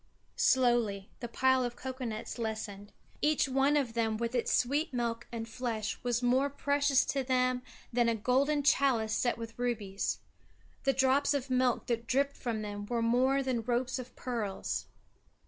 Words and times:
Slowly 0.41 1.11
the 1.19 1.27
pile 1.27 1.63
of 1.63 1.75
cocoa 1.75 2.05
nuts 2.05 2.39
lessened. 2.39 2.91
Each 3.21 3.47
one 3.47 3.77
of 3.77 3.93
them 3.93 4.17
with 4.17 4.33
its 4.33 4.51
sweet 4.51 4.91
milk 4.95 5.27
and 5.31 5.47
flesh 5.47 5.99
was 6.01 6.23
more 6.23 6.49
precious 6.49 7.05
to 7.05 7.23
them 7.23 7.61
than 7.93 8.09
a 8.09 8.15
golden 8.15 8.63
chalice 8.63 9.13
set 9.13 9.37
with 9.37 9.59
rubies. 9.59 10.17
The 10.85 10.93
drops 10.93 11.35
of 11.35 11.51
milk 11.51 11.85
that 11.85 12.07
dripped 12.07 12.35
from 12.35 12.63
them 12.63 12.87
were 12.87 13.03
more 13.03 13.43
than 13.43 13.61
ropes 13.61 13.99
of 13.99 14.15
pearls. 14.15 14.87